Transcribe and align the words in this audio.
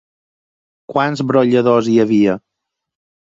Quants 0.93 1.21
brolladors 1.33 1.91
hi 1.93 1.99
havia? 2.05 2.39